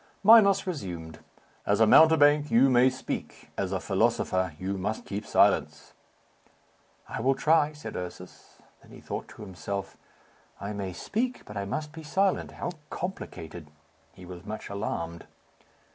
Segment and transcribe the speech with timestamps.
[0.23, 1.19] Minos resumed,
[1.63, 5.93] "As a mountebank, you may speak; as a philosopher, you must keep silence."
[7.07, 8.57] "I will try," said Ursus.
[8.81, 9.97] Then he thought to himself.
[10.59, 12.53] "I may speak, but I must be silent.
[12.53, 13.67] How complicated."
[14.11, 15.27] He was much alarmed.